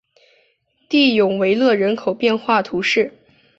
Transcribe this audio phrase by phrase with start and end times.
[0.89, 3.13] 蒂永维勒人口变化图示